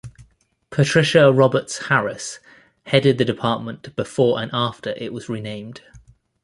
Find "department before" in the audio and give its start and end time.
3.23-4.41